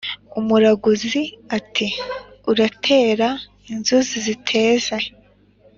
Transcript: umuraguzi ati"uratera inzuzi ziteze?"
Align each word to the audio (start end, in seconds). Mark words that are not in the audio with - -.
umuraguzi 0.39 1.21
ati"uratera 1.57 3.27
inzuzi 3.71 4.15
ziteze?" 4.25 4.95